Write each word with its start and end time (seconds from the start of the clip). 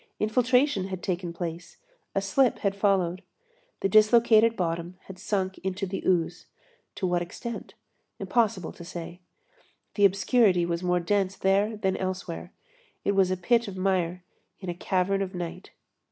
Infiltration 0.19 0.87
had 0.87 1.03
taken 1.03 1.31
place, 1.31 1.77
a 2.15 2.23
slip 2.23 2.57
had 2.65 2.75
followed. 2.75 3.21
The 3.81 3.87
dislocated 3.87 4.55
bottom 4.57 4.97
had 5.03 5.19
sunk 5.19 5.59
into 5.59 5.85
the 5.85 6.01
ooze. 6.07 6.47
To 6.95 7.05
what 7.05 7.21
extent? 7.21 7.75
Impossible 8.17 8.71
to 8.71 8.83
say. 8.83 9.21
The 9.93 10.05
obscurity 10.05 10.65
was 10.65 10.81
more 10.81 10.99
dense 10.99 11.37
there 11.37 11.77
than 11.77 11.97
elsewhere. 11.97 12.51
It 13.03 13.11
was 13.11 13.29
a 13.29 13.37
pit 13.37 13.67
of 13.67 13.77
mire 13.77 14.23
in 14.59 14.69
a 14.69 14.73
cavern 14.73 15.21
of 15.21 15.35
night. 15.35 15.69